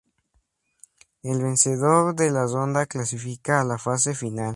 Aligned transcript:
El 1.21 1.43
vencedor 1.43 2.15
de 2.15 2.31
la 2.31 2.47
ronda 2.47 2.87
clasifica 2.87 3.61
a 3.61 3.63
la 3.63 3.77
fase 3.77 4.15
final. 4.15 4.49